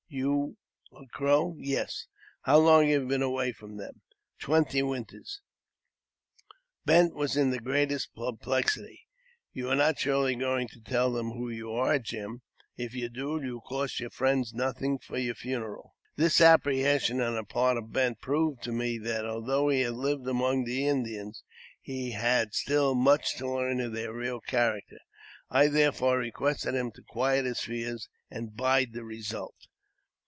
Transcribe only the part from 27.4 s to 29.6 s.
his fears and bide the result.